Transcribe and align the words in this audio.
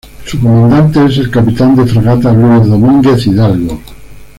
Su 0.25 0.39
Comandante 0.39 1.05
es 1.05 1.19
el 1.19 1.29
Capitán 1.29 1.75
de 1.75 1.85
Fragata 1.85 2.33
Luis 2.33 2.67
Domínguez 2.67 3.27
Hidalgo. 3.27 3.79